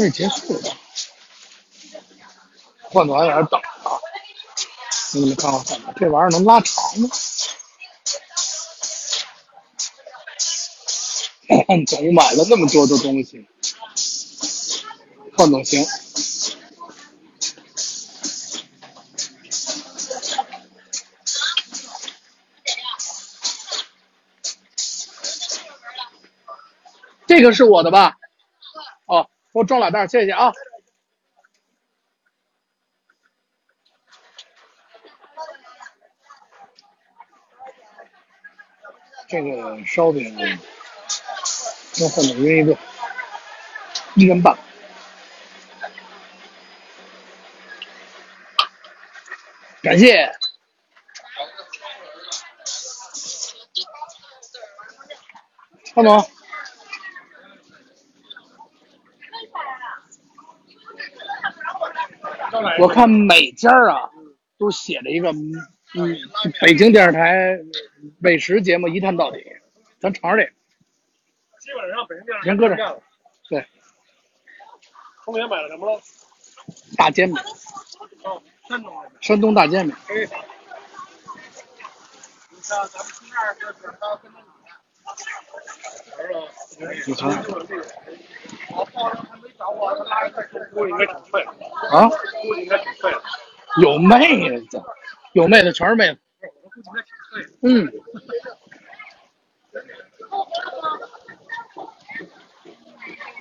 [0.00, 0.76] 快结束了，
[2.80, 4.00] 换暖有点等啊。
[5.12, 7.10] 你们看看，这玩意儿能拉长吗？
[11.86, 13.46] 总买了那么多的东西，
[15.36, 15.86] 换总行。
[27.26, 28.16] 这个是我的吧？
[29.52, 30.52] 给我装俩袋，谢谢啊。
[39.26, 42.76] 这个烧饼要换总约一个，
[44.14, 44.56] 一人半。
[49.82, 50.30] 感谢。
[55.94, 56.29] 看总，
[62.78, 64.10] 我看每家啊
[64.58, 66.16] 都写着一个，嗯，
[66.60, 67.58] 北京电视台
[68.18, 69.38] 美食节目一探到底，
[69.98, 70.50] 咱尝尝这个。
[71.60, 73.02] 基本上北京电视先搁这儿。
[73.48, 73.66] 对，
[75.24, 76.00] 丰田买了什么了？
[76.96, 77.42] 大煎饼，
[78.22, 79.10] 哦，山东的。
[79.20, 79.96] 山东大煎饼。
[86.78, 87.02] 你。
[87.06, 87.28] 你看
[88.74, 91.42] 我报上他没找我，他拉着他估计应该挺废。
[91.90, 92.08] 啊。
[93.80, 94.82] 有妹子，
[95.32, 96.18] 有妹子，全是妹子。
[97.62, 97.92] 嗯。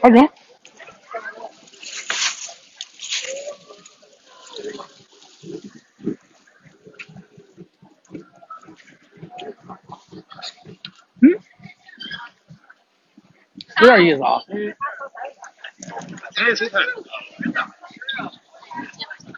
[0.02, 0.30] 还行。
[13.82, 14.42] 有点意思啊。
[14.50, 14.76] 嗯。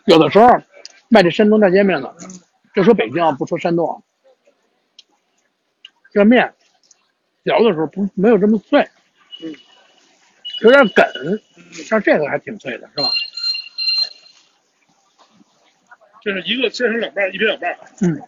[0.05, 0.47] 有的时候
[1.09, 2.15] 卖这山东大煎面的，
[2.73, 4.01] 就说北京啊，不说山东啊，
[6.11, 6.53] 这面
[7.45, 8.89] 嚼的时候不没有这么脆，
[9.41, 9.55] 嗯，
[10.61, 11.05] 有点梗，
[11.85, 13.09] 像这个还挺脆的，是吧？
[16.21, 18.21] 这是一个切成两半，一边两半，嗯，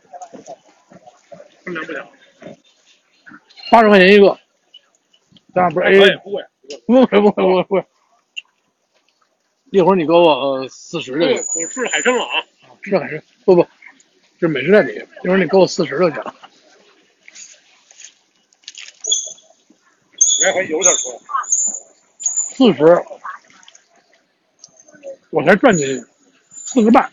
[1.63, 2.07] 分量不小。
[3.71, 4.37] 八十块钱一个，
[5.53, 6.43] 当然不是哎 A，也不会
[6.85, 7.85] 不会不会不会。
[9.71, 12.43] 一会儿你给我四十就对，行，我吃海参了啊。
[12.81, 13.67] 这海参不不，
[14.39, 16.23] 这美食代理，一会儿你给我四十就行。
[20.41, 21.21] 来回有点多。
[22.55, 23.03] 四十，
[25.31, 25.83] 我才赚你
[26.49, 27.11] 四十半。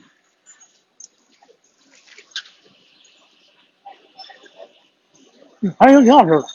[5.61, 6.47] 嗯，还行，挺好吃的。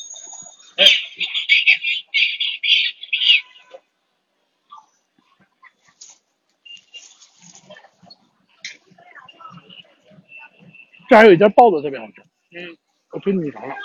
[11.15, 12.77] 这还有一家包子特别好吃，嗯，
[13.11, 13.77] 我推荐你尝尝。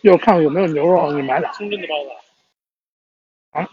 [0.00, 1.52] 一会儿看看有没有牛肉，你买俩。
[1.52, 2.10] 清真的包子。
[3.50, 3.68] 啊？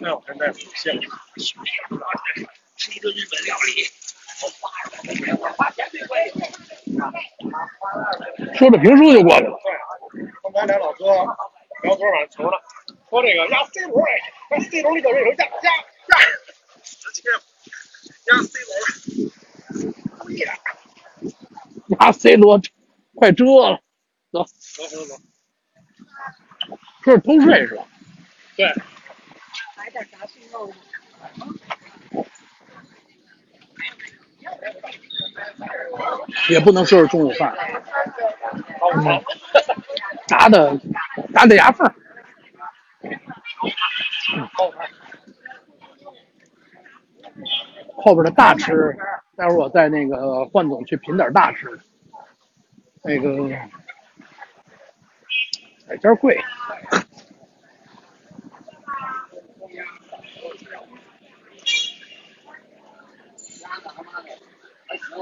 [0.00, 0.92] 那我现在不香。
[2.76, 3.84] 吃一顿日本料理。
[8.58, 9.56] 说着评书就过去了。
[9.62, 9.72] 对，
[10.42, 11.04] 刚才俩老哥
[11.84, 12.56] 聊昨儿晚上球呢，
[13.14, 14.10] 说这个压 C 罗哎，
[14.50, 15.70] 压 C 罗里头这有压压
[16.08, 16.18] 压，
[16.82, 17.30] 直接
[18.26, 18.58] 压 C
[19.78, 20.46] 罗，故意的。
[22.00, 22.60] 呀， C 罗
[23.14, 23.80] 快遮了，
[24.32, 25.14] 走，走走走，
[27.04, 27.86] 这是偷税是吧？
[28.56, 30.74] 对，来点炸碎肉吗？
[36.50, 37.56] 也不能说是中午饭，
[38.96, 39.22] 嗯，
[40.26, 40.76] 炸的
[41.32, 41.94] 炸的牙缝儿。
[47.96, 48.96] 后边的大吃，
[49.36, 51.68] 待会儿我带那个焕总去品点大吃。
[53.02, 53.28] 那个
[55.86, 56.38] 哪家贵？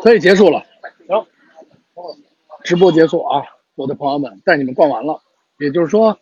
[0.02, 0.64] 可以结束了。
[1.06, 1.26] 行，
[2.64, 3.42] 直播结束啊，
[3.76, 5.20] 我的朋友们，带你们逛完了。
[5.58, 6.18] 也就是说，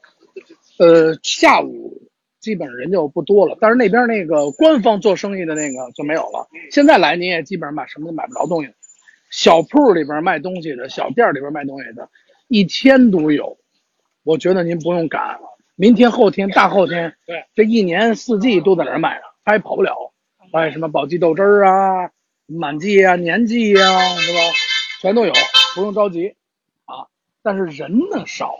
[0.79, 2.10] 呃，下午
[2.41, 6.49] 基本上人就不多了，但是那边那个官方做生意的那个就没有了。
[6.71, 8.71] 现在来你也基本上买什么都买不着东西，
[9.31, 12.09] 小铺里边卖东西的，小店里边卖东西的，
[12.49, 13.59] 一天都有。
[14.23, 15.39] 我觉得您不用赶，
[15.77, 20.13] 明天、后天、大后天，对，这一年四季都在那儿卖呢，他也跑不了。
[20.53, 22.11] 卖什么宝鸡豆汁儿啊、
[22.47, 24.39] 满记啊、年记呀、是吧？
[25.01, 25.33] 全都有，
[25.75, 26.35] 不用着急
[26.85, 27.07] 啊。
[27.43, 28.57] 但是人呢少，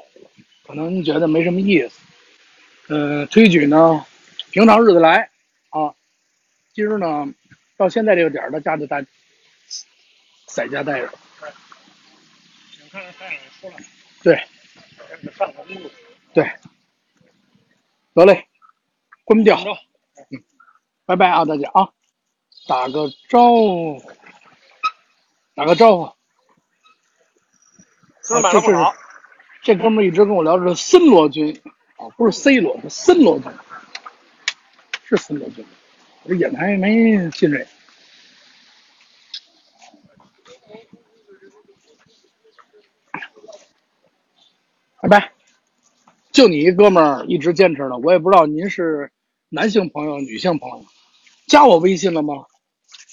[0.67, 2.00] 可能您觉得没什么意思。
[2.91, 4.05] 呃，推举呢，
[4.51, 5.31] 平常日子来
[5.71, 5.95] 啊。
[6.75, 7.33] 今儿呢，
[7.77, 9.07] 到现在这个点儿，大家就在
[10.47, 11.09] 在家待着。
[12.73, 13.77] 请看看太阳出来，
[14.25, 14.43] 对。
[16.33, 16.51] 对，
[18.15, 18.47] 得嘞，
[19.25, 19.59] 关掉
[20.31, 20.43] 嗯，
[21.05, 21.91] 拜拜啊，大家啊，
[22.67, 24.03] 打个招呼，
[25.55, 26.13] 打个招呼。
[28.23, 28.95] 今儿买的不少，
[29.63, 31.61] 这哥们儿一直跟我聊的是森罗军
[32.01, 33.39] 啊，不是 C 罗，是森罗，
[35.05, 35.47] 是森罗。
[36.23, 37.67] 我这眼还没进这。
[45.03, 45.33] 拜拜。
[46.33, 49.11] 就你一哥们儿一直坚持的，我也不知道您是
[49.51, 50.87] 男性朋友、女性朋友，
[51.47, 52.47] 加我微信了吗？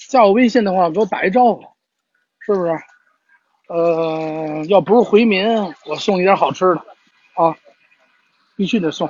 [0.08, 1.62] 加我微信的话，给我打一招呼，
[2.40, 2.72] 是不是？
[3.68, 5.46] 呃，要不是回民，
[5.84, 6.86] 我送你点好吃的，
[7.34, 7.54] 啊，
[8.58, 9.08] 必须得送。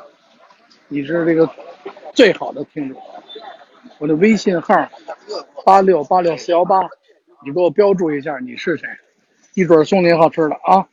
[0.89, 1.51] 你是这个
[2.13, 3.03] 最好的听众，
[3.97, 4.87] 我的微信号
[5.65, 6.83] 八六八六四幺八，
[7.43, 8.87] 你给我标注一下你是谁，
[9.55, 10.87] 一准送你好吃的啊。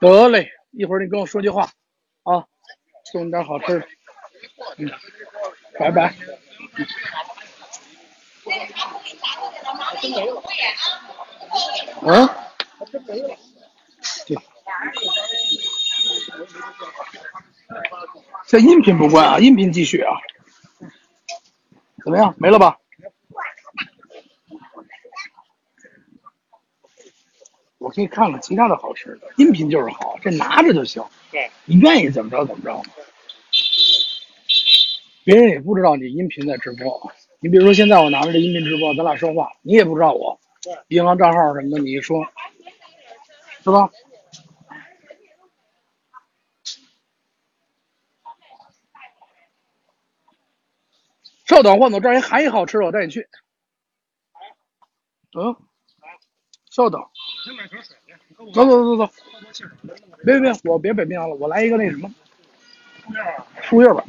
[0.00, 1.64] 得嘞，一会儿你跟我说句话，
[2.22, 2.46] 啊，
[3.04, 3.86] 送你点好吃的，
[4.78, 4.90] 嗯，
[5.78, 6.14] 拜拜。
[12.00, 12.28] 嗯，
[14.26, 14.36] 对，
[18.46, 20.16] 这音频不关啊，音频继续啊。
[22.04, 22.34] 怎么样？
[22.38, 22.76] 没了吧？
[27.78, 31.02] 我可以看看其他的好吃的，音频就是好，这拿着就行。
[31.30, 32.80] 对，你愿意怎么着怎么着。
[35.24, 37.12] 别人也不知道你音频在直播。
[37.40, 42.24] 你比如说现在我拿着这音频直播，咱俩说话，你也不知道我对银行账号什么的，你一说，
[43.62, 43.88] 是吧？
[51.46, 53.28] 稍等，换总，这儿还一好吃的，我带你去。
[55.38, 55.54] 嗯，
[56.70, 59.12] 稍等，你先买瓶水去，你跟我走走走走。
[60.24, 62.12] 别别别，我别北冰洋了，我来一个那什么
[63.62, 64.04] 树叶吧。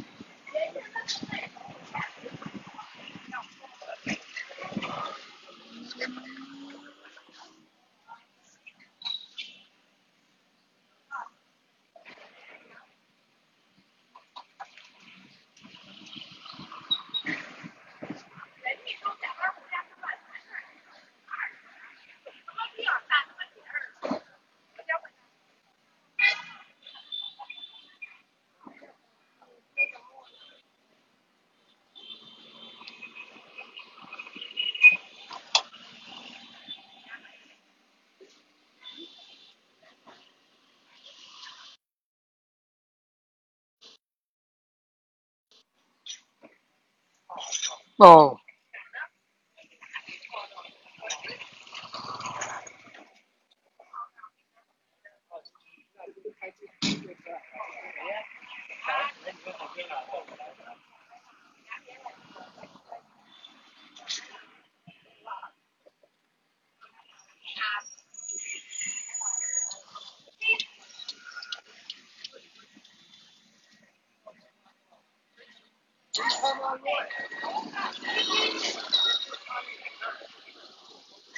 [47.98, 48.33] 哦，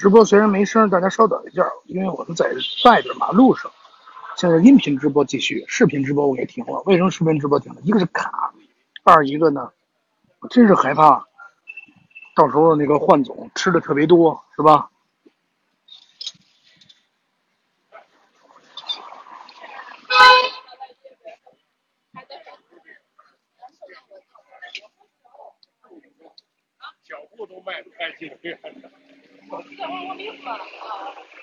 [0.06, 2.48] 直播虽然没声，大家稍等一下，因为我们在
[2.84, 3.72] 外边马路上。
[4.36, 6.80] 现在音频直播继续，视频直播我给停了。
[6.86, 7.80] 为什么视频直播停了？
[7.82, 8.54] 一个是卡，
[9.02, 9.72] 二一个呢，
[10.38, 11.26] 我真是害怕，
[12.36, 14.88] 到时候那个换总吃的特别多，是吧？
[27.02, 28.56] 脚步都迈不开进去。
[29.50, 31.35] 我我我明白了啊。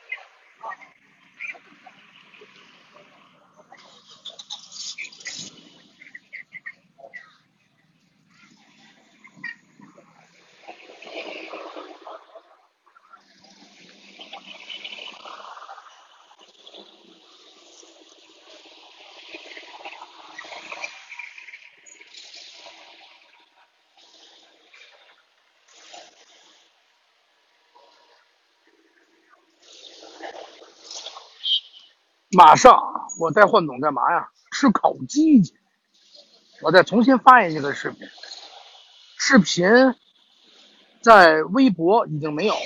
[32.36, 32.82] 马上
[33.20, 34.28] 我带换总干嘛呀？
[34.52, 35.54] 吃烤鸡去。
[36.62, 38.08] 我再重新发一下这个视频，
[39.18, 39.66] 视频
[41.02, 42.60] 在微博已经没有了，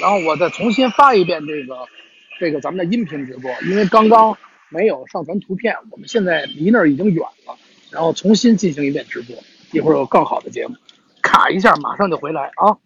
[0.00, 1.86] 然后我再重新发一遍这个
[2.38, 4.36] 这个咱们的音频直播，因为刚刚
[4.70, 7.58] 没有上传图片，我们现在离那儿已经远了，
[7.90, 9.36] 然后重新进行一遍直播，
[9.72, 10.76] 一会儿有更好的节目。
[11.20, 12.78] 卡一下，马上就回来啊！